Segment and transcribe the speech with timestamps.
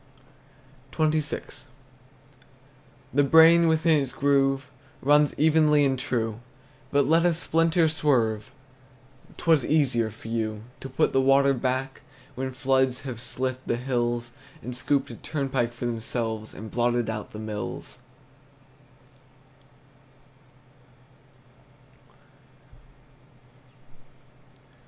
[0.93, 1.65] XXVI.
[3.13, 6.39] The brain within its groove Runs evenly and true;
[6.91, 8.51] But let a splinter swerve,
[9.37, 12.01] 'T were easier for you To put the water back
[12.33, 14.31] When floods have slit the hills,
[14.63, 17.99] And scooped a turnpike for themselves, And blotted out the mills!